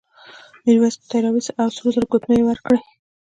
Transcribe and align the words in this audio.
میرويس 0.63 0.95
قوطۍ 0.99 1.19
راوایستې 1.23 1.53
او 1.61 1.69
سرو 1.75 1.89
زرو 1.93 2.09
ګوتمۍ 2.11 2.37
یې 2.39 2.47
ورکړې. 2.47 2.79